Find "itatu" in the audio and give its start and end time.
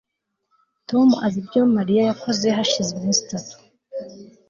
3.25-3.53